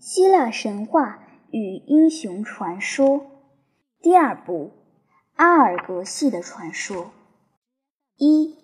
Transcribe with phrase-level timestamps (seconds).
[0.00, 1.18] 希腊神话
[1.50, 3.20] 与英雄传说
[4.00, 4.70] 第二部：
[5.36, 7.10] 阿尔格系的传说。
[8.16, 8.56] 一、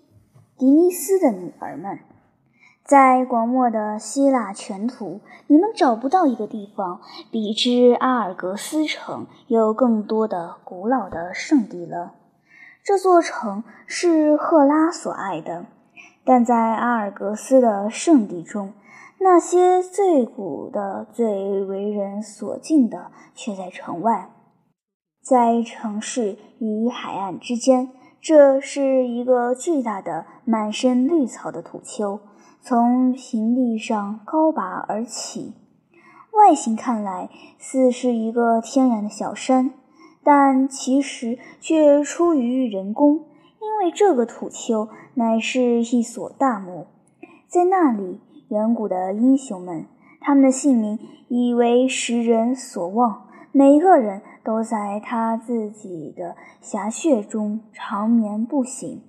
[0.57, 1.99] 迪尼斯的女儿们，
[2.83, 12.15] 在广袤的希腊全土，你们找不到一个地方比之阿尔格斯城有更多的古老的圣地了。
[12.83, 15.67] 这座城是赫拉所爱的，
[16.25, 18.73] 但在阿尔格斯的圣地中，
[19.19, 24.31] 那些最古的、最为人所敬的，却在城外，
[25.23, 27.91] 在城市与海岸之间。
[28.21, 32.21] 这是一个巨大的、满身绿草的土丘，
[32.61, 35.55] 从平地上高拔而起。
[36.33, 39.73] 外形看来似是一个天然的小山。
[40.29, 43.27] 但其实却出于人工，
[43.61, 46.89] 因为这个土丘乃是一所大墓，
[47.47, 49.87] 在那里，远古的英雄们，
[50.21, 59.03] 他们的姓名已为时人所忘，每个人都在他自己的侠穴中长眠不醒。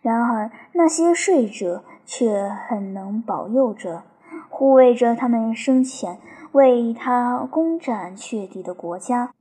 [0.00, 4.02] 然而，那些睡者却很能保佑着、
[4.48, 6.18] 护卫着他们生前
[6.52, 9.32] 为他攻占确地的国家。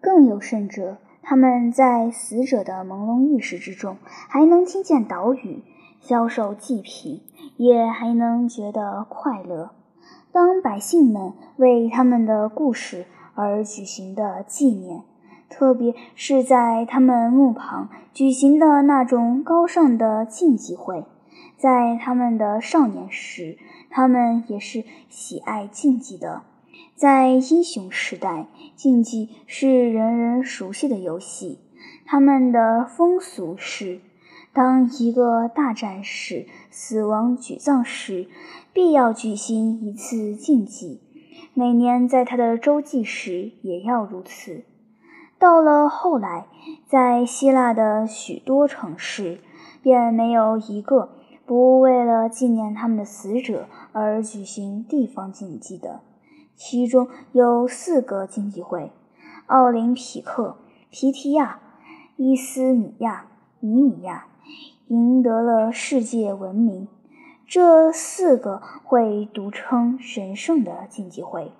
[0.00, 5.62] 更有甚者，他们在死者的朦胧意识之中，还能听见岛屿，
[6.00, 7.22] 销售祭品，
[7.60, 9.72] 也还能觉得快乐。
[10.32, 15.02] 当百姓们为他们的故事而举行的纪念，
[15.50, 21.04] 特别是在他们墓旁举行的那种高尚的竞技会，
[21.58, 23.58] 在他们的少年时，
[23.90, 26.40] 他们也是喜爱竞技的。
[26.94, 31.58] 在英雄时代，竞技是人人熟悉的游戏。
[32.06, 34.00] 他们的风俗是：
[34.52, 38.26] 当一个大战士死亡举葬时，
[38.72, 41.00] 必要举行一次竞技。
[41.54, 44.64] 每年在他的周祭时也要如此。
[45.38, 46.46] 到了后来，
[46.86, 49.38] 在希腊的许多城市，
[49.82, 51.10] 便没有一个
[51.46, 56.00] 不为了纪念他们的死者而举行地方竞技的。
[56.54, 58.92] 其中有四个竞技会：
[59.46, 60.56] 奥林匹克、
[60.90, 61.60] 皮提亚、
[62.16, 63.26] 伊斯米亚、
[63.60, 64.26] 尼米亚，
[64.88, 66.88] 赢得了世界闻名。
[67.46, 71.52] 这四个会独称神圣的竞技会。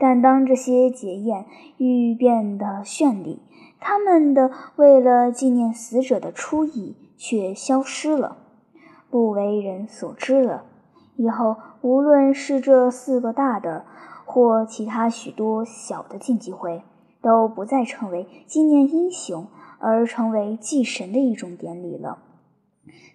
[0.00, 1.46] 但当这些节宴
[1.76, 3.40] 愈变得绚丽，
[3.80, 8.36] 他们的为了纪念死者的初意却消失了，
[9.10, 10.64] 不为人所知了。
[11.16, 13.84] 以后，无论是这四个大的，
[14.24, 16.82] 或其他许多小的竞技会，
[17.20, 19.48] 都不再成为纪念英雄，
[19.80, 22.18] 而成为祭神的一种典礼了。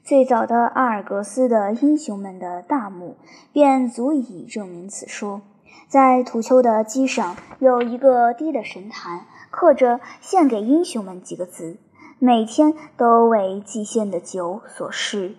[0.04, 3.16] 最早的阿尔格斯的英雄们的大墓，
[3.52, 5.42] 便足以证明此说。
[5.88, 11.78] 在土丘的基上有一个低的神坛，刻着“献给英雄们”几个字，
[12.20, 15.36] 每天都为祭献的酒所施。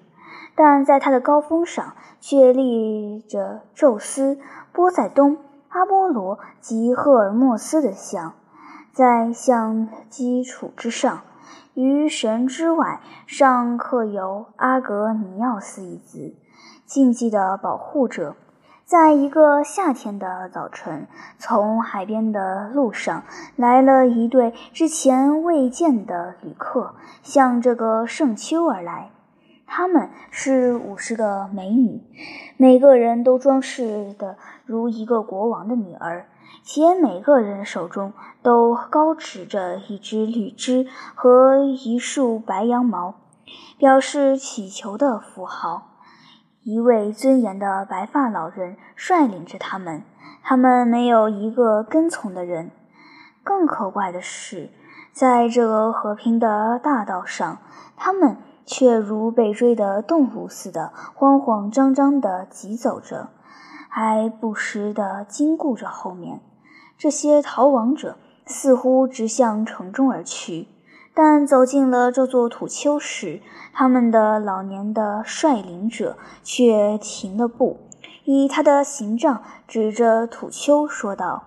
[0.54, 4.38] 但在它的高峰上，却立着宙斯、
[4.72, 5.38] 波塞冬。
[5.68, 8.34] 阿波罗及赫尔墨斯的像，
[8.92, 11.22] 在像基础之上，
[11.74, 16.34] 于神之外上刻有阿格尼奥斯一字，
[16.86, 18.36] 禁忌的保护者。
[18.84, 21.08] 在一个夏天的早晨，
[21.38, 23.24] 从海边的路上
[23.56, 29.10] 来了一对之前未见的旅客，向这个圣丘而来。
[29.66, 32.02] 她们是五十个美女，
[32.56, 34.36] 每个人都装饰的
[34.66, 36.26] 如一个国王的女儿，
[36.62, 38.12] 且每个人手中
[38.42, 43.14] 都高持着一只绿枝和一束白羊毛，
[43.78, 45.98] 表示祈求的符号。
[46.62, 50.02] 一位尊严的白发老人率领着他们，
[50.42, 52.70] 他们没有一个跟从的人。
[53.42, 54.70] 更可怪的是，
[55.12, 57.58] 在这个和平的大道上，
[57.96, 58.36] 他们。
[58.66, 63.28] 却如被追的动物似的慌慌张张地疾走着，
[63.96, 66.40] 还不时地经顾着后面。
[66.98, 70.66] 这些逃亡者似乎直向城中而去，
[71.14, 73.40] 但走进了这座土丘时，
[73.72, 77.78] 他们的老年的率领者却停了步，
[78.24, 81.44] 以他的形杖指着土丘说道：“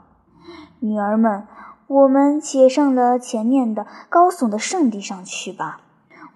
[0.80, 1.46] 女儿们，
[1.88, 5.82] 我们且上了前面的高耸的圣地上去吧。”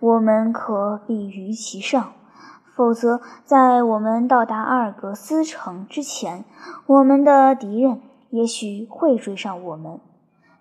[0.01, 2.11] 我们可避于其上，
[2.81, 6.43] 否则在我们到达阿尔格斯城之前，
[6.87, 8.01] 我们的敌人
[8.31, 9.99] 也许会追上我们。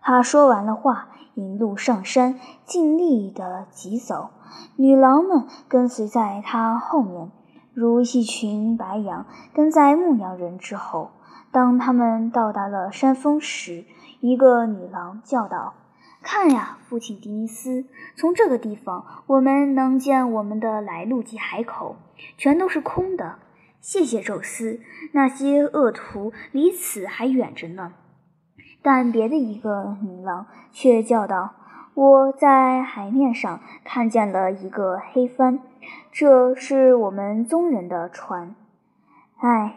[0.03, 4.29] 他说完了话，引路上山，尽力地疾走。
[4.77, 7.31] 女郎们跟随在他后面，
[7.73, 9.25] 如一群白羊
[9.55, 11.13] 跟在牧羊人之后。
[11.51, 13.87] 当他们到达了山峰时，
[14.21, 15.73] 一个女郎叫道
[16.23, 21.97] ：“看呀，父亲迪尼斯，从这个地方我们能见我们的来路及海口，
[22.37, 23.39] 全都是空的。
[23.81, 24.81] 谢谢宙斯，
[25.13, 27.95] 那些恶徒离此还远着呢。”
[28.83, 31.55] 但别的一个女郎却叫道
[31.95, 35.61] ：“我在海面上看见了一个黑帆，
[36.13, 38.55] 这是我们宗人的船。”
[39.41, 39.77] 唉。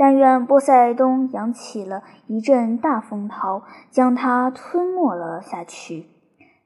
[0.00, 6.06] 但愿波塞冬扬起了一阵大风涛，将它吞没了下去。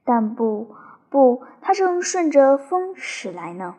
[0.05, 0.73] 但不，
[1.09, 3.75] 不，它正顺着风驶来呢。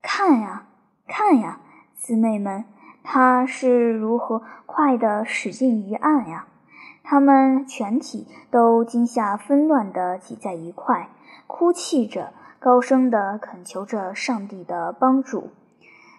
[0.00, 0.64] 看呀，
[1.06, 1.60] 看呀，
[1.94, 2.64] 姊妹们，
[3.02, 6.46] 它是如何快地驶进于岸呀！
[7.02, 11.10] 他们全体都惊吓纷乱地挤在一块，
[11.46, 15.50] 哭泣着，高声地恳求着上帝的帮助。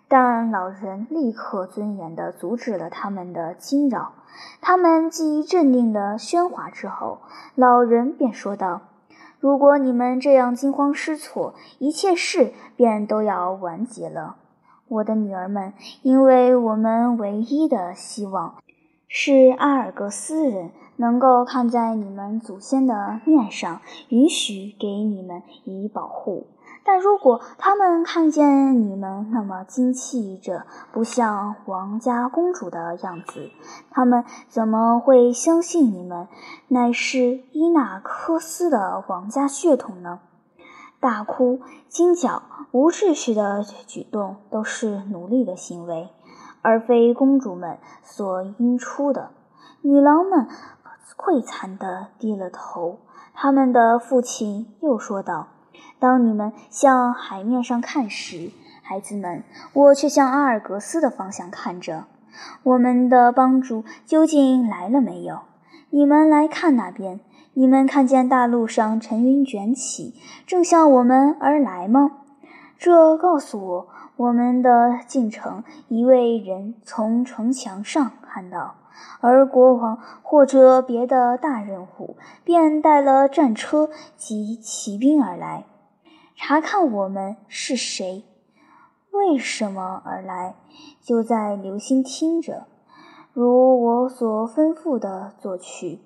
[0.07, 4.13] 但老人立刻尊严地阻止了他们的惊扰。
[4.61, 7.19] 他们既镇定的喧哗之后，
[7.55, 8.81] 老人便说道
[9.39, 14.35] ：“如果你们这样惊慌失措，一切事便都要完结了，
[14.89, 18.55] 我的女儿们，因为我们唯一的希望
[19.07, 26.47] 是阿尔戈斯人能够看在你们祖先的面上，允许给你们以保护。”
[26.87, 33.49] 但如果他们看见你们那么惊气着，不像王家公主的样子，
[33.89, 36.27] 他们怎么会相信你们
[36.67, 40.19] 乃是伊纳科斯的王家血统呢？
[40.99, 41.59] 大哭、
[41.89, 46.09] 惊叫、无秩序的举动，都是奴隶的行为，
[46.61, 49.31] 而非公主们所应出的。
[49.81, 50.47] 女郎们
[51.17, 52.99] 愧惭地低了头。
[53.33, 55.47] 他们的父亲又说道。
[55.99, 58.51] 当你们向海面上看时，
[58.81, 59.43] 孩子们，
[59.73, 62.05] 我却向阿尔格斯的方向看着。
[62.63, 65.39] 我们的帮助究竟来了没有？
[65.89, 67.21] 你们来看那边，
[67.53, 70.13] 你们看见大陆上尘云卷起，
[70.45, 72.11] 正向我们而来吗？
[72.77, 73.87] 这告诉我，
[74.17, 78.75] 我们的进程一位人从城墙上看到，
[79.21, 85.63] 而国王或者别的大人物便带了战车及骑兵而来。
[86.35, 88.23] 查看我们是谁，
[89.11, 90.55] 为什么而来，
[91.01, 92.67] 就在留心听着，
[93.33, 95.99] 如我所吩咐的作曲。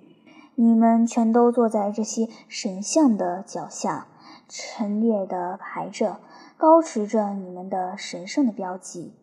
[0.56, 4.08] 你们全都坐在这些神像的脚下，
[4.48, 6.20] 陈列的排着，
[6.58, 9.14] 高持着你们的神圣的标记。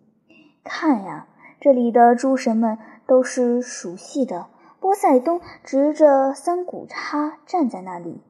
[0.65, 1.29] 看呀，
[1.61, 4.47] 这里的诸神们都是熟悉的。
[4.81, 8.23] 波塞冬执着三股叉站在那里。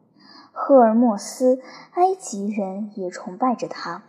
[0.59, 1.61] 赫尔墨斯，
[1.93, 4.03] 埃及人也崇拜着他。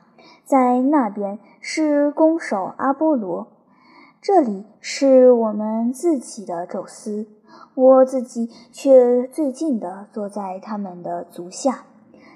[0.46, 3.48] 在那边是弓手阿波罗，
[4.22, 7.28] 这里是我们自己的宙斯。
[7.76, 11.84] 我自己却最近的坐在他们的足下。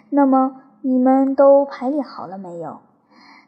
[0.10, 2.82] 那么你们都排列好了没有？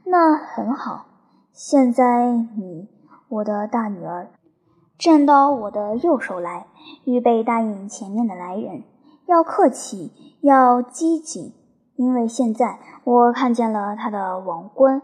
[0.05, 1.07] 那很好。
[1.51, 2.87] 现在你，
[3.27, 4.29] 我的大女儿，
[4.97, 6.67] 站到我的右手来，
[7.03, 8.83] 预备答应前面的来人。
[9.25, 10.11] 要客气，
[10.41, 11.53] 要机警，
[11.95, 15.01] 因为现在我看见了他的王冠，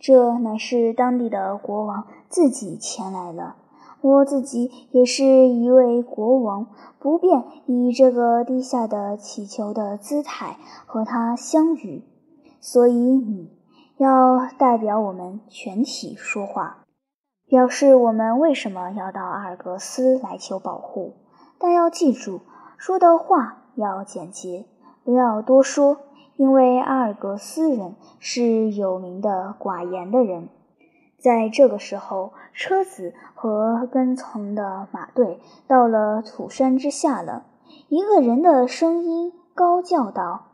[0.00, 3.56] 这乃是当地的国王自己前来了。
[4.00, 6.66] 我自己也是一位国王，
[6.98, 10.56] 不便以这个低下的乞求的姿态
[10.86, 12.02] 和他相遇，
[12.58, 13.50] 所以你
[13.98, 16.78] 要代表我们全体说话，
[17.46, 21.12] 表示我们为什么要到阿尔格斯来求保护。
[21.58, 22.40] 但要记住。
[22.82, 24.66] 说的话要简洁，
[25.04, 25.98] 不要多说，
[26.34, 30.48] 因为阿尔格斯人是有名的寡言的人。
[31.16, 37.44] 在这个时候，车子和跟从的马队到了土山之下了。
[37.86, 40.46] 一个人的声音高叫道：“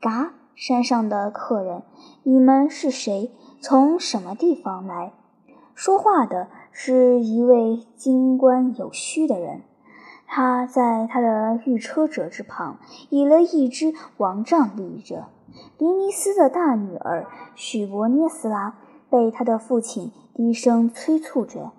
[0.00, 1.82] 嘎，山上的客人，
[2.22, 3.32] 你们是谁？
[3.60, 5.12] 从什么地方来？”
[5.76, 9.60] 说话的是一位金冠有须的人。
[10.32, 15.24] 他在他的御车者之旁，以了一只王杖立着。
[15.76, 18.76] 迪尼斯的大女儿许伯涅斯拉
[19.10, 21.72] 被他的父亲低声催促着，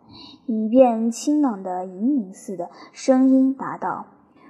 [0.46, 4.08] 以便清朗的银铃似的声音答道：“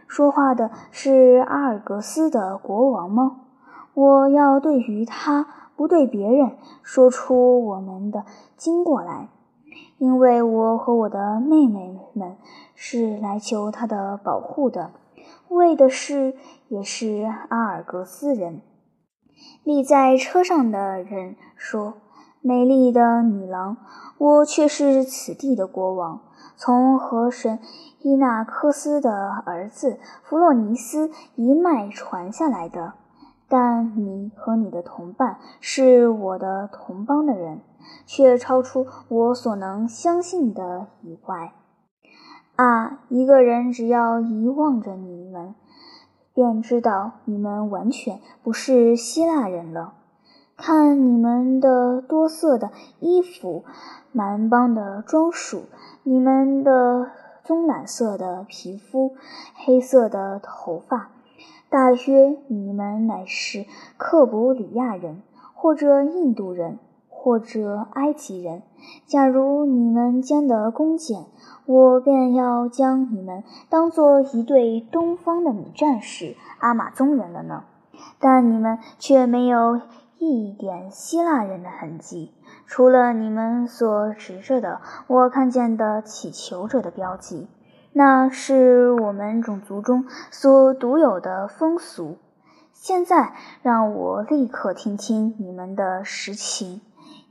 [0.09, 3.41] 说话的是阿尔格斯的国王吗？
[3.93, 8.25] 我要对于他，不对别人，说出我们的
[8.57, 9.29] 经过来。”
[10.01, 12.35] 因为我和我的妹妹们
[12.73, 14.89] 是来求他的保护的，
[15.47, 16.33] 为的是
[16.69, 18.61] 也是阿尔格斯人。
[19.63, 21.93] 立在车上的人说
[22.41, 23.77] ：“美丽的女郎，
[24.17, 26.21] 我却是此地的国王，
[26.55, 27.59] 从河神
[27.99, 32.93] 伊纳科斯的儿子弗洛尼斯一脉传下来的。
[33.47, 37.61] 但你和你的同伴是我的同邦的人，
[38.05, 41.53] 却超出我所能相信的以外。
[42.55, 45.55] 啊，一个人只要一望着你们，
[46.33, 49.93] 便知道你们完全不是希腊人了。
[50.57, 52.69] 看你们的多色的
[52.99, 53.63] 衣服，
[54.11, 55.63] 蛮邦的装束，
[56.03, 57.09] 你们的
[57.43, 59.15] 棕蓝色的皮肤，
[59.55, 61.09] 黑色的头发，
[61.69, 63.65] 大约你们乃是
[63.97, 65.23] 克卜里亚人，
[65.55, 66.77] 或者印度人，
[67.21, 68.63] 或者埃及人。
[69.05, 71.25] 假如你们将的弓箭，
[71.67, 77.65] 我便要将你们当做一对东方的女战士阿玛宗人了呢。
[78.19, 79.79] 但你们却没有。
[80.23, 82.31] 一点希腊人的痕迹，
[82.67, 87.47] 除了你们所执着的，我看见的乞求者的标记，
[87.91, 92.19] 那是我们种族中所独有的风俗。
[92.71, 96.81] 现在让我立刻听听你们的实情，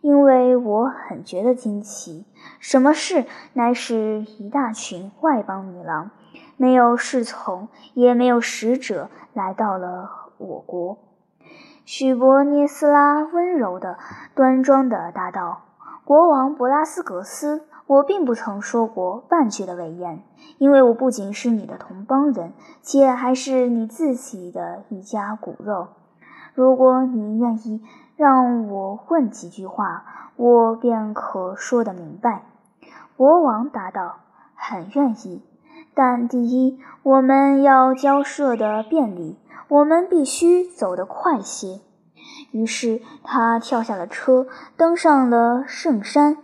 [0.00, 2.24] 因为我很觉得惊奇。
[2.58, 3.24] 什么事？
[3.52, 6.10] 乃是一大群外邦女郎，
[6.56, 10.98] 没有侍从，也没有使者，来到了我国。
[11.84, 13.98] 许伯涅斯拉温柔的、
[14.34, 15.62] 端庄的答道
[16.04, 20.22] ：“国王博拉斯格斯，我并不曾说过半句的伪言，
[20.58, 25.88] 因为我不仅是你的同邦人，且还是你自己的一家骨肉。
[26.54, 27.82] 如果你愿意
[28.20, 30.04] 让我问几句话，
[30.36, 32.42] 我便可说得明白。”
[33.16, 34.16] 国王答道
[34.54, 35.42] ：“很愿意，
[35.94, 41.80] 但第一，我们要交涉的便利。”我们必须走得快些。
[42.50, 46.36] 于是他跳下了车，登上了圣山。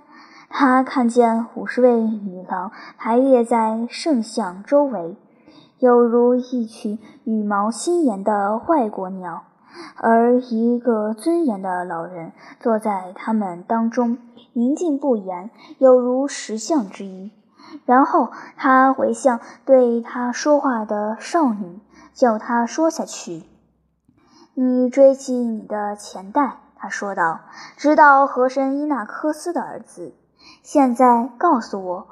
[0.49, 5.17] 他看见五十位女郎排列在圣像周围，
[5.81, 9.43] 犹如一群羽毛鲜艳的外国鸟，
[9.97, 14.19] 而一个尊严的老人坐在他们当中，
[14.53, 17.33] 宁静不言，有如石像之一。
[17.85, 21.81] 然后他回向对他说话的少女。
[22.17, 23.43] 叫他说下去。
[24.55, 27.41] 你追记你的钱袋，他说道，
[27.77, 30.15] 直到河神伊纳科斯的儿子。
[30.63, 32.07] 现在告诉我，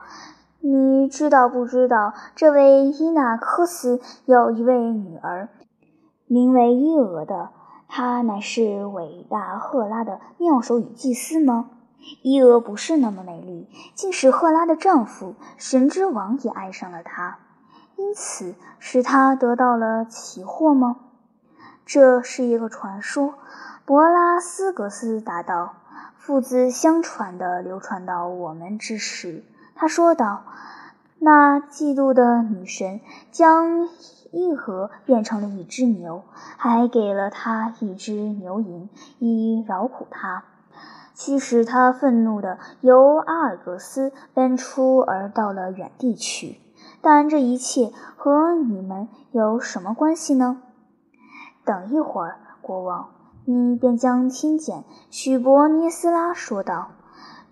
[0.60, 5.48] 你知道不知道这位伊纳科斯有一位女儿，
[6.26, 7.50] 名为伊俄的？
[7.88, 11.70] 她乃是伟大赫拉的妙手与祭司吗？
[12.22, 17.38] 伊俄不是那么美丽，竟使赫拉的丈夫神之王也爱上了她。
[17.96, 20.96] 因此，使他得到了奇货吗？
[21.86, 23.34] 这是一个传说。
[23.84, 25.74] 博拉斯格斯答道
[26.16, 29.44] ：“父子相传的流传到我们之时。”
[29.76, 30.44] 他说道
[31.24, 33.00] ：“那嫉妒的女神
[33.32, 33.88] 将
[34.30, 36.22] 伊河变成了一只牛，
[36.58, 38.90] 还给了他一只牛银，
[39.20, 40.44] 以饶苦他，
[41.14, 46.60] 驱使他愤怒的由阿尔戈斯奔出，而到了远地去。”
[47.00, 50.60] 但这一切和你们有什么关系呢？
[51.64, 53.08] 等一会儿，国王，
[53.46, 56.88] 你便将听见。”许伯涅斯拉说道。“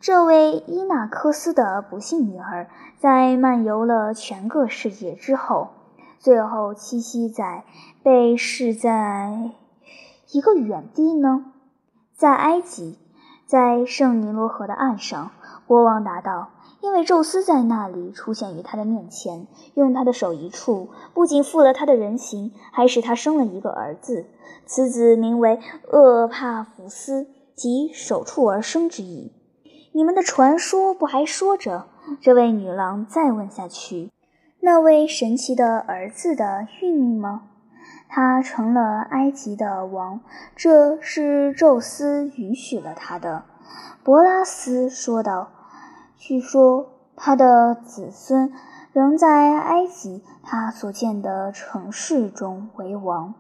[0.03, 2.69] 这位伊纳克斯的不幸女儿，
[2.99, 5.69] 在漫游了全个世界之后，
[6.19, 7.63] 最后栖息在
[8.03, 9.53] 被视在
[10.33, 11.53] 一个远地呢？
[12.17, 12.99] 在埃及，
[13.47, 15.31] 在圣尼罗河的岸上。”
[15.69, 16.49] 国王答道。
[16.81, 24.27] 因为宙斯在那里出现于他的面前，用他的手一触，不仅复了他的人形，还使他生了一个儿子。
[24.67, 25.61] 此子名为
[25.93, 29.31] 厄帕福斯，即手触而生之意。
[29.95, 31.87] 你们的传说不还说着？
[32.19, 34.11] 这位女郎再问下去：
[34.61, 37.43] 那位神奇的儿子的运命吗？
[38.09, 40.21] 他成了埃及的王，
[40.57, 43.45] 这是宙斯允许了他的。
[44.03, 45.51] 博拉斯说道。
[46.17, 48.53] 据说他的子孙
[48.93, 53.35] 仍在埃及他所建的城市中为王，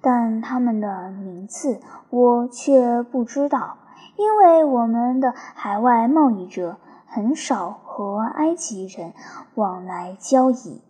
[0.00, 3.76] 但他们的名字我却不知道，
[4.20, 9.14] 因为我们的海外贸易者很少和埃及人
[9.54, 10.82] 往来交易。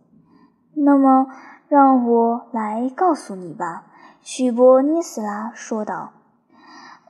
[0.74, 1.28] 那么，
[1.68, 3.84] 让我来告诉你吧，
[4.20, 6.10] 许伯涅斯拉说道。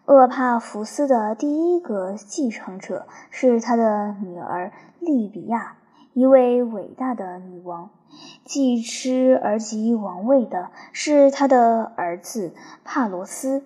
[0.04, 5.76] 厄帕福斯的第一个继承者是他的女儿利比亚，
[6.12, 7.88] 一位伟大的女王。
[8.44, 12.52] 继之而及王位的是他的儿子
[12.84, 13.64] 帕罗斯。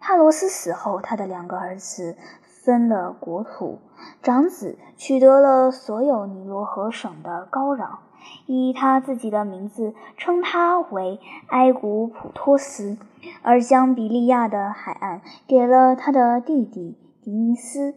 [0.00, 3.78] 帕罗斯死后，他的两个儿子分了国土，
[4.22, 7.98] 长子取得了所有尼罗河省的高壤，
[8.46, 12.96] 以他自己的名字称他为埃古普托斯，
[13.42, 17.94] 而将比利亚的海岸给了他的弟弟迪尼斯。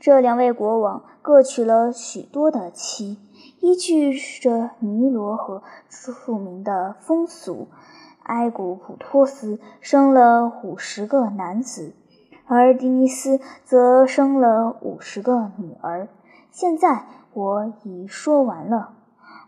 [0.00, 3.18] 这两位国王各娶了许多的妻，
[3.60, 7.68] 依据着尼罗河著名的风俗，
[8.28, 11.92] 埃古普托斯生了五十个男子。
[12.46, 16.08] 而迪尼斯则生了五十个女儿。
[16.50, 17.04] 现在
[17.34, 18.94] 我已说完了，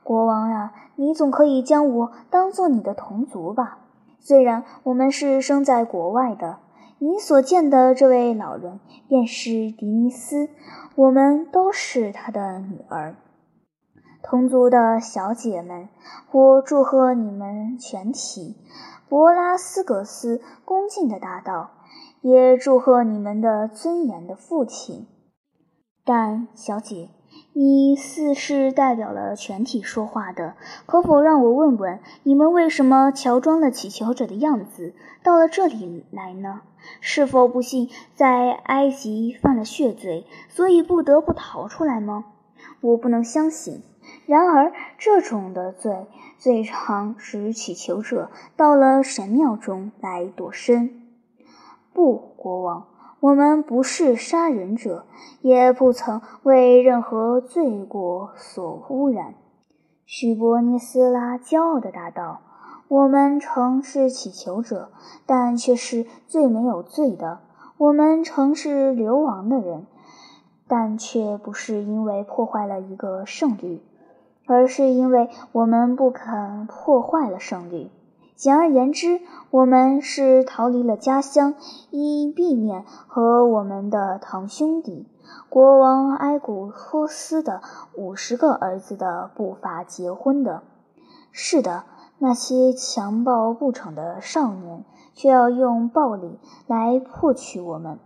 [0.04, 3.78] 国王呀，你总可以将我当做你的同族吧？
[4.18, 6.58] 虽然我们是生在国外的，
[6.98, 10.50] 你所见的这位老人便是迪尼斯，
[10.94, 13.16] 我们都是他的女儿。
[14.30, 15.88] 同族的小姐们，
[16.30, 18.56] 我祝贺你们全体。
[19.08, 21.70] 博拉斯格斯恭敬地答道。
[22.20, 25.08] 也祝贺你们的尊严的父亲，
[26.04, 27.08] 但小姐，
[27.54, 30.54] 你似是代表了全体说话的，
[30.86, 34.94] 可否让我问问你们为什么乔装了乞求者的样子
[35.24, 36.60] 到了这里来呢？
[37.00, 42.26] 是否不幸在埃及犯了血罪，所以不得不逃出来吗？
[42.80, 43.82] 我不能相信。
[44.26, 46.06] 然而，这种的罪
[46.38, 51.02] 最常使乞求者到了神庙中来躲身。
[51.92, 52.86] 不，国王，
[53.18, 55.04] 我们不是杀人者，
[55.40, 59.34] 也不曾为任何罪过所污染。
[60.06, 62.40] 许伯尼斯拉骄傲地答道
[62.88, 64.90] ：“我们曾是乞求者，
[65.26, 67.40] 但却是最没有罪的。
[67.76, 69.86] 我们曾是流亡的人，
[70.68, 73.82] 但却不是因为破坏了一个圣律，
[74.52, 77.90] 而是因为我们不肯破坏了圣律。”
[78.36, 81.56] 简而言之，我们是逃离了家乡，
[81.90, 85.06] 以避免和我们的堂兄弟
[85.50, 87.60] 国王埃古托斯的
[87.94, 90.62] 五十个儿子的步伐结婚的。
[91.30, 91.84] 是的，
[92.18, 97.98] 那些强暴不成的少年，却要用暴力来迫取我们，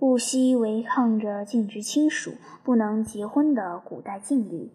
[0.00, 2.32] 不惜违抗着禁止亲属
[2.64, 4.72] 不能结婚的古代禁律。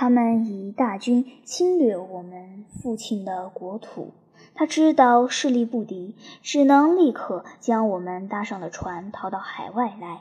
[0.00, 4.12] 他们以大军侵略我们父亲的国土，
[4.54, 10.20] 他知道势力不敌，只能立刻将我们搭上了船，逃到海外来。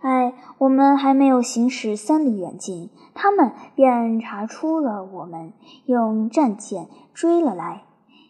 [0.00, 5.52] 哎，我们还没有行驶三里远近，他们便查出了我们，
[5.84, 7.84] 用战舰追了来。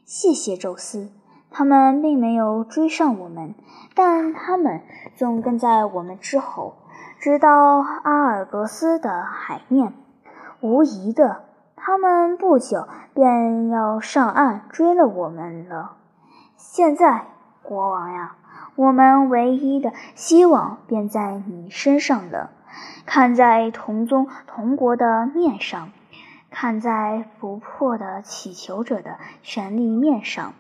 [0.04, 1.08] 谢谢宙斯，
[1.50, 3.54] 他们并没有追上我们，
[3.94, 4.82] 但他们
[5.16, 6.74] 总跟在我们之后，
[7.18, 9.94] 直到阿尔格斯的海面。
[10.64, 11.44] 无疑的，
[11.76, 15.98] 他们不久便要上岸追了我们了。
[16.56, 17.26] 现在，
[17.62, 18.36] 国王呀，
[18.74, 22.48] 我们唯一的希望便在你身上了。
[23.04, 25.90] 看在同宗同国的面上，
[26.50, 30.54] 看在不破的祈求者的权利面上。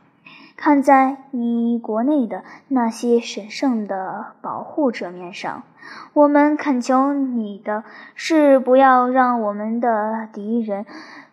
[0.56, 5.64] 看在你国内的那些神圣的保护者面上，
[6.12, 7.82] 我们恳求你的
[8.14, 10.86] 是不要让我们的敌人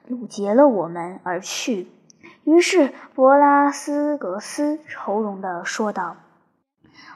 [0.10, 1.88] 掳劫了我们而去。
[2.44, 6.18] 于是，博拉斯格斯愁容地说道：“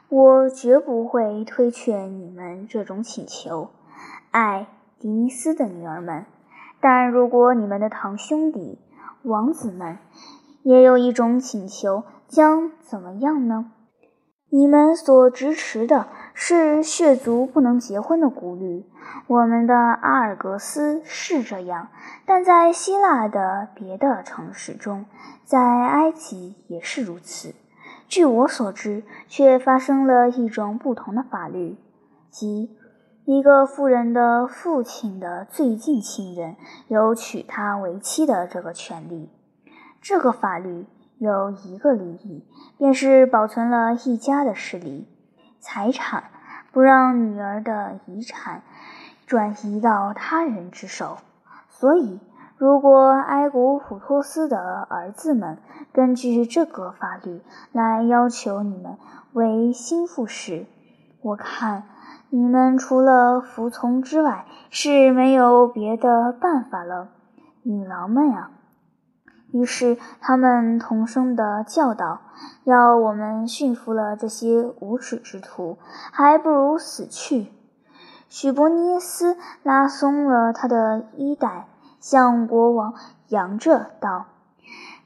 [0.08, 3.72] 我绝不会推却你们这种请求，
[4.30, 4.68] 爱
[5.00, 6.26] 迪尼斯的女儿们。
[6.80, 8.78] 但如果你们的堂兄弟、
[9.24, 9.98] 王子们……”
[10.66, 13.72] 也有一种请求，将怎么样呢？
[14.50, 18.84] 你们所支持的是血族不能结婚的顾虑。
[19.28, 21.90] 我们的阿尔格斯是这样，
[22.26, 25.06] 但在希腊的别的城市中，
[25.44, 27.54] 在埃及也是如此。
[28.08, 31.78] 据我所知，却发生了一种不同的法律，
[32.32, 32.76] 即
[33.26, 36.56] 一个妇人的父亲的最近亲人
[36.88, 39.30] 有娶她为妻的这个权利。
[40.08, 40.86] 这个法律
[41.18, 42.46] 有一个利益，
[42.78, 45.08] 便是保存了一家的势力、
[45.60, 46.26] 财产，
[46.72, 48.62] 不让女儿的遗产
[49.26, 51.18] 转移到他人之手。
[51.70, 52.20] 所以，
[52.56, 55.58] 如果埃古普托斯的儿子们
[55.92, 57.42] 根据这个法律
[57.72, 58.98] 来要求你们
[59.34, 60.68] 为心腹时，
[61.24, 61.82] 我看
[62.30, 67.10] 你们除了服从之外是没有别的办法了。
[67.64, 68.52] 女郎们呀！
[69.56, 72.20] 于是，他们同声的叫道
[72.66, 75.78] ：“要我们驯服了这些无耻之徒，
[76.12, 77.54] 还不如死去。”
[78.28, 81.70] 许伯尼斯拉松了他的衣带，
[82.02, 82.96] 向国王
[83.30, 84.26] 扬着道：“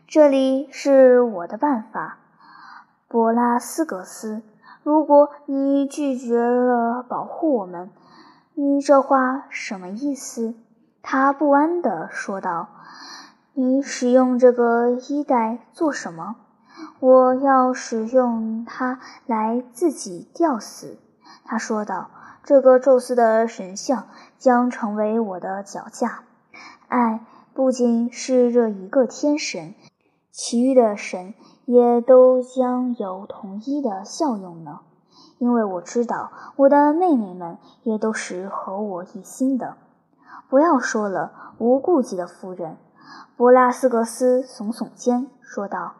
[0.09, 2.17] 这里是我的办法，
[3.07, 4.41] 博拉斯格斯。
[4.81, 7.91] 如果你拒绝了保护我们，
[8.55, 10.55] 你这话什么意思？”
[11.03, 12.69] 他不安地说道。
[13.53, 16.35] “你使用这个衣带做什么
[16.99, 20.97] ？”“我要使用它来自己吊死。”
[21.45, 22.11] 他说道。
[22.41, 24.07] “这个宙斯的神像
[24.39, 26.21] 将成为我的脚架。”
[26.87, 29.75] 爱不仅是这一个天神，
[30.31, 31.35] 其余的神
[31.65, 34.79] 也都将有同一的效用呢。
[35.37, 39.75] 因为我知道我的妹妹们也都是和我一心的。
[40.49, 42.77] 不要说了，无顾忌的夫人。
[43.37, 45.93] 博拉斯格斯耸耸肩说道：“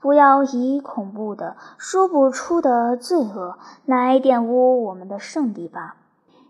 [0.00, 5.96] 不要以恐怖的、说不出的罪恶来玷污我们的圣地吧。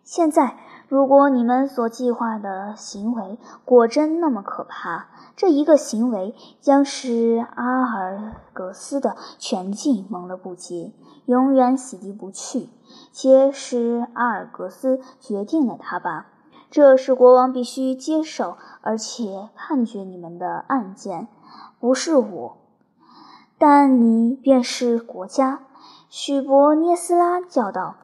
[0.02, 0.56] 现在。”
[0.88, 10.92] 如果你们所计划的行为果真那么可怕，这一个行为将使阿尔格斯的全境蒙了不洁，
[11.24, 12.68] 永远洗涤不去。
[13.10, 16.26] 且使阿尔格斯决定了他吧，
[16.72, 21.28] 这是国王必须接受而且判决你们的案件，
[21.78, 22.56] 不是我。
[23.58, 25.60] 但你便是国家，
[26.08, 27.96] 许伯涅斯拉叫道：“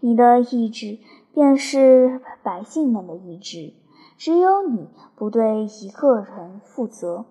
[0.00, 0.98] 你的意志。”
[1.34, 3.74] 便是百姓们的意志，
[4.16, 7.24] 只有你不对一个人负责，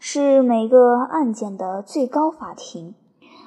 [0.00, 2.96] 是每个案件的最高法庭，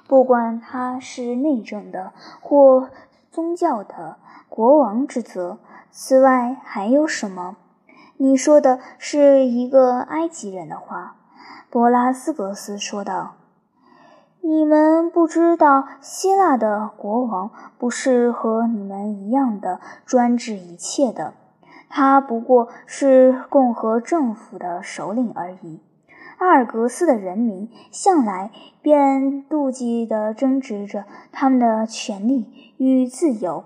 [0.07, 2.89] 不管他是内政的或
[3.29, 4.15] 宗教的，
[4.47, 5.57] 国王之责。
[5.91, 7.57] 此外还有什么？
[8.17, 11.15] 你说的是一个埃及人的话，
[11.69, 13.33] 博拉斯格斯说道。
[14.41, 21.33] 你们不知道，希腊的国王不是和你们一样的专制一切的，
[21.89, 25.81] 他不过是共和政府的首领而已。
[26.37, 33.65] 阿尔格斯的人民向来便妒忌地争执着他们的权利与自由，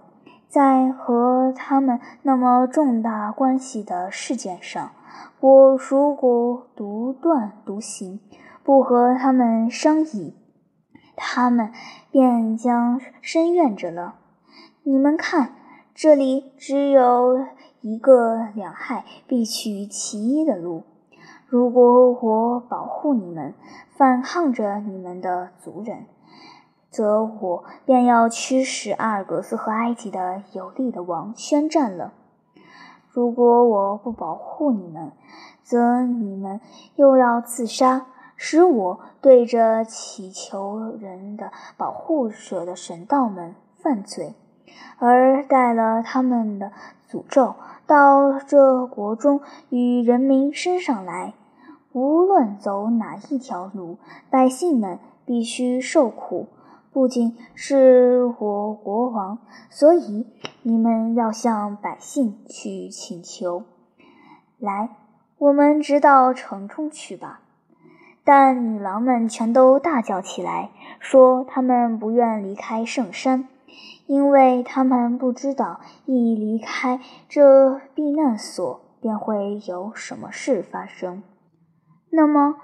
[0.51, 4.91] 在和他们那么重大关系的事件上，
[5.39, 8.19] 我如果独断独行，
[8.61, 10.35] 不和他们商议。
[11.15, 11.71] 他们
[12.11, 14.15] 便将申怨着了。
[14.83, 15.53] 你们看，
[15.95, 17.45] 这里只有
[17.79, 20.83] 一个两害必取其一的路。
[21.47, 23.53] 如果我保护你们，
[23.95, 26.07] 反抗着你们的族人，
[26.91, 32.13] 则我便要驱使阿尔戈斯和埃及的有力的王宣战了。
[33.09, 35.11] 如果我不保护你们，
[35.63, 36.61] 则你们
[36.95, 38.05] 又要自杀。
[38.43, 44.33] 使我对着祈求人的保护者的神道们犯罪，
[44.97, 46.71] 而带了他们的
[47.07, 47.53] 诅咒
[47.85, 51.35] 到这国中与人民身上来。
[51.91, 53.99] 无论走哪一条路，
[54.31, 56.47] 百姓们必须受苦。
[56.93, 59.37] 不仅是我国王，
[59.69, 60.27] 所以
[60.61, 63.63] 你们要向百姓去请求。
[64.59, 64.89] 来，
[65.37, 67.39] 我们直到城中去吧。
[68.25, 73.47] 但女郎们全都大叫起来，说她们不愿离开圣山，
[74.05, 76.99] 因为她们不知道一离开
[77.29, 81.23] 这避难所便会有什么事发生。
[82.09, 82.57] 那么，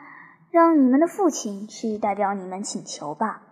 [0.52, 3.44] 让你们的父亲去代表你们请求吧。”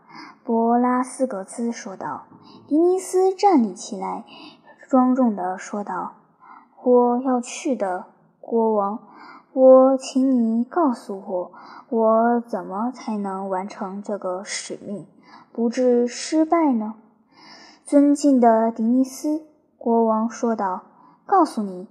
[0.43, 2.23] 博拉斯格兹说道。
[2.67, 4.23] 迪尼斯站立起来，
[4.87, 6.13] 庄重地说道
[6.83, 8.05] ：“我要去的，
[8.39, 8.99] 国王。
[9.53, 11.51] 我请你告诉我。”
[11.89, 15.05] 我怎么才能完成这个使命，
[15.53, 16.95] 不致失败呢？
[17.85, 19.43] 尊敬的迪尼斯，
[19.77, 20.81] 国王说道
[21.27, 21.87] ：“告诉你，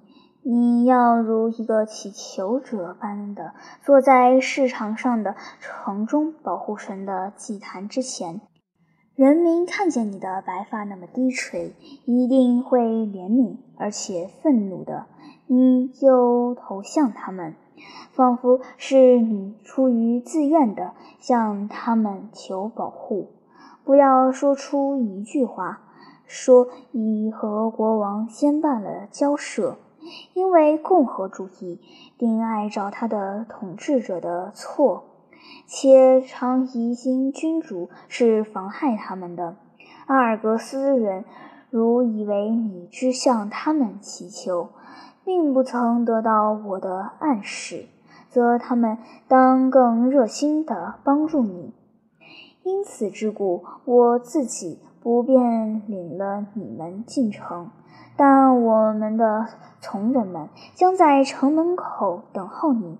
[0.46, 8.42] 你要如一个乞求者般的坐在市场上的城中保护神的祭坛之前。
[9.14, 11.72] 人民看见你的白发那么低垂，
[12.04, 15.06] 一定会怜悯而且愤怒的。
[15.46, 17.54] 你就投向他们。”
[18.12, 23.30] 仿佛是你出于自愿的向他们求保护。
[23.82, 25.80] 不要说出一句话，
[26.26, 29.78] 说已和国王先办了交涉，
[30.32, 31.80] 因为共和主义
[32.18, 35.04] 定爱找他的统治者的错，
[35.66, 39.56] 且常疑心君主是妨害他们的。
[40.06, 41.24] 阿尔格斯人
[41.70, 44.70] 如以为你只向他们祈求。
[45.26, 47.86] 并不曾得到我的暗示，
[48.28, 51.72] 则他们当更热心地帮助你。
[52.62, 57.70] 因此之故，我自己不便领了你们进城，
[58.16, 59.46] 但我们的
[59.80, 62.98] 从人们将在城门口等候你，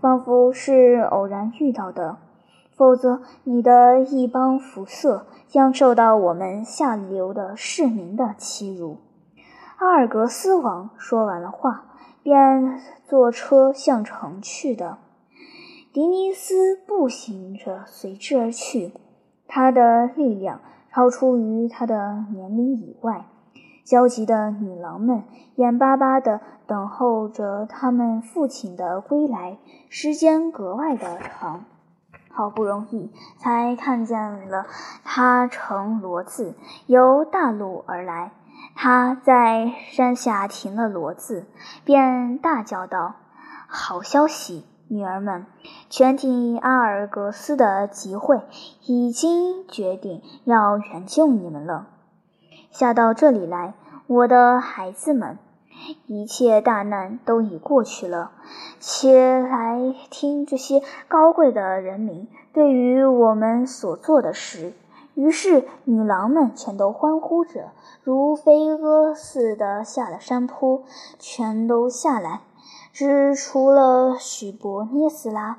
[0.00, 2.16] 仿佛是偶然遇到的，
[2.74, 8.98] 否则你的一帮肤色将受到我们下流的市民的欺辱。”
[9.78, 11.84] 阿尔格斯王说完了话，
[12.22, 14.98] 便坐车向城去的。
[15.92, 18.92] 迪尼斯步行着随之而去，
[19.48, 20.60] 他的力量
[20.92, 23.24] 超出于他的年龄以外。
[23.90, 25.24] 焦急的女郎们
[25.56, 31.64] 眼巴巴地等候着他们父亲的归来，时间格外的长。
[32.30, 34.66] 好不容易才看见了
[35.02, 36.54] 他乘骡子
[36.86, 38.30] 由大路而来。
[38.76, 41.46] 他在山下停了骡子，
[41.84, 43.16] 便大叫道
[43.66, 45.46] ：“好消息，女儿们！
[45.88, 48.40] 全体阿尔格斯的集会
[48.86, 51.88] 已经决定要援救你们了。
[52.70, 53.74] 下到这里来，
[54.10, 55.38] 我的孩子们！
[56.08, 58.32] 一切大难都已过去了，
[58.80, 64.72] 且来听这些高贵的人民对于我们所做的事。”
[65.14, 67.70] 于是，女郎们全都欢呼着，
[68.02, 70.82] 如飞蛾似的下了山坡，
[71.20, 72.40] 全都下来，
[72.92, 75.58] 只除了许伯涅斯拉。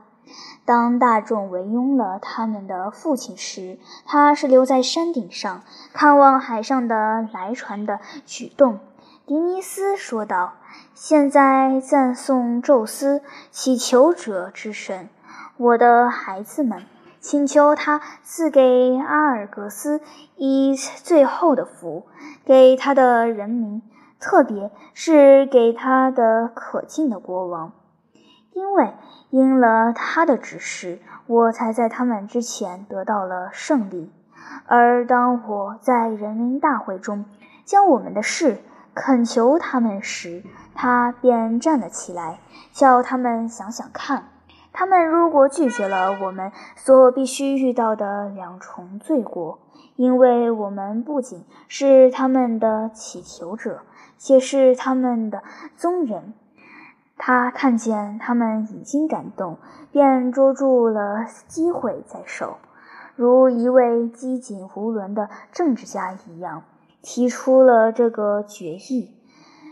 [0.66, 5.64] 当大众围拥了他们的父亲时，他是留在山顶上，
[5.94, 8.80] 看望海上的来船的举动。
[9.26, 10.54] 迪尼斯说道
[10.94, 15.10] ：“现在赞颂宙斯，祈求者之神，
[15.58, 16.84] 我的孩子们。”
[17.22, 20.02] 请求他赐给阿尔格斯
[20.38, 22.08] 以最后的福，
[22.44, 23.84] 给他的人民，
[24.20, 27.74] 特别是给他的可敬的国王，
[28.54, 28.94] 因为
[29.30, 34.12] 应了他的指示，我才在他们之前得到了胜利。
[34.66, 37.26] 而当我在人民大会中
[37.64, 38.58] 将我们的事
[38.94, 42.40] 恳求他们时，他便站了起来，
[42.74, 44.26] 叫他们想想看。
[44.74, 49.60] 他们如果拒绝了我们所必须遇到的两重罪过，
[49.96, 53.82] 因为我们不仅是他们的祈求者，
[54.18, 55.44] 且是他们的
[55.76, 56.34] 宗人。
[57.24, 59.60] 他看见他们已经感动，
[59.92, 62.58] 便捉住了机会在手，
[63.16, 66.64] 如一位机警无伦的政治家一样，
[67.04, 69.16] 提出了这个决议。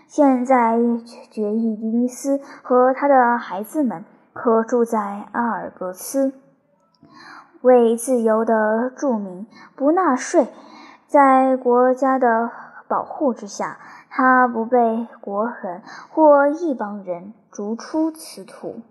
[0.06, 0.78] 现在
[1.32, 4.06] 决议，迪尼斯和他的孩子们。
[4.32, 6.34] 可住在阿尔格斯，
[7.62, 10.48] 为自由的住民不纳税，
[11.08, 12.50] 在国家的
[12.88, 15.82] 保护之下，他不被国人
[16.12, 18.82] 或一帮人逐出此土。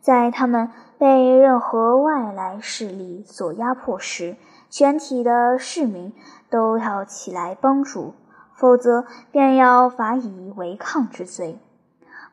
[0.00, 4.36] 在他们被任何外来势力所压迫时，
[4.70, 6.12] 全体的市民
[6.48, 8.14] 都要起来帮助，
[8.54, 11.58] 否则便要罚以违抗之罪。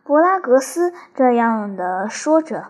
[0.03, 2.67] 博拉格斯这样的说着，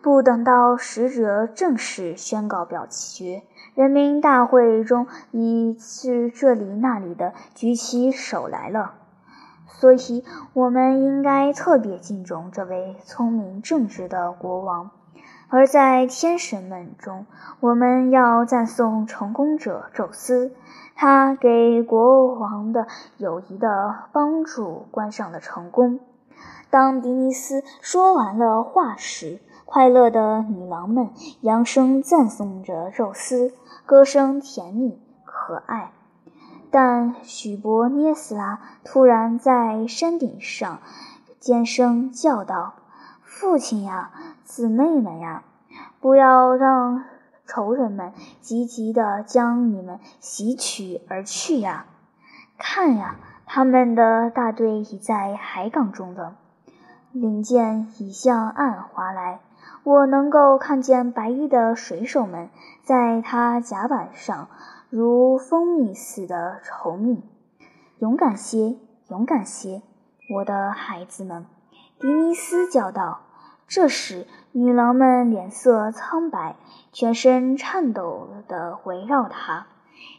[0.00, 3.42] 不等到使者正式宣告表决，
[3.74, 8.94] 人民大会中已是这里那里的举起手来了。
[9.80, 14.90] 所以，我们应该特别敬重这位聪明正直的国王。
[15.48, 17.26] 而在天神们中，
[17.60, 20.52] 我们要赞颂成功者宙斯，
[20.96, 22.88] 他给国王的
[23.18, 26.00] 友谊的帮助关上了成功。
[26.70, 31.10] 当迪尼斯说完了话时，快乐的女郎们
[31.42, 33.54] 扬声赞颂着宙斯，
[33.86, 35.92] 歌声甜蜜可爱。
[36.70, 40.80] 但许伯涅斯拉突然在山顶上
[41.40, 42.74] 尖声叫道
[43.22, 44.10] ：“父亲呀，
[44.44, 45.44] 姊妹们呀，
[46.00, 47.04] 不要让
[47.46, 51.86] 仇人们急急地将你们袭取而去呀！
[52.58, 56.36] 看呀，他们的大队已在海港中了。”
[57.10, 59.40] 领舰已向岸划来，
[59.88, 62.50] 我能够看见白衣的水手们
[62.82, 64.50] 在他甲板上
[64.90, 67.22] 如蜂蜜似的稠密。
[67.98, 68.76] 勇敢些，
[69.08, 69.80] 勇敢些，
[70.36, 71.46] 我的孩子们！
[71.98, 73.20] 迪尼斯叫道。
[73.66, 76.56] 这时，女郎们脸色苍白，
[76.92, 79.68] 全身颤抖地围绕他。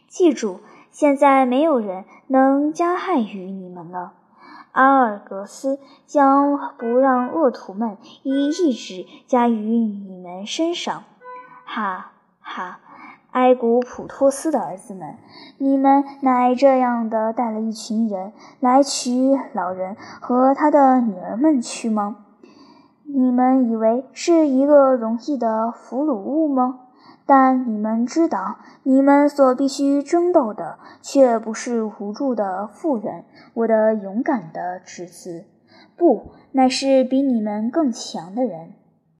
[0.08, 0.58] 记住，
[0.90, 4.14] 现在没有人能加害于你们了。
[4.72, 11.04] 阿尔格斯将不让恶徒们以意志加于你们身上，
[11.64, 12.80] 哈哈！
[13.32, 15.16] 埃古普托斯的儿子们，
[15.58, 22.24] 你们乃这样的带了一群人来娶老人和他的女儿们去吗？
[23.04, 26.79] 你们以为是一个容易的俘虏物吗？
[27.32, 33.22] 但你们知道，你们所必须争斗的，却不是无助的妇人，
[33.54, 35.44] 我的勇敢的侄子，
[35.96, 38.72] 不，乃是比你们更强的人。